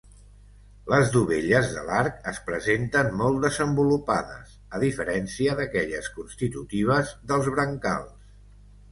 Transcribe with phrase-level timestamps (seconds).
[0.91, 8.33] Les dovelles de l'arc es presenten molt desenvolupades, a diferència d'aquelles constitutives dels brancals.